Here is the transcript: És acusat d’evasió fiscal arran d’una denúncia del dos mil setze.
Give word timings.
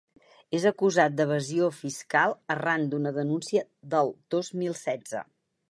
És 0.59 0.63
acusat 0.69 1.17
d’evasió 1.19 1.67
fiscal 1.81 2.33
arran 2.55 2.89
d’una 2.95 3.15
denúncia 3.19 3.65
del 3.95 4.13
dos 4.37 4.53
mil 4.63 4.77
setze. 4.85 5.25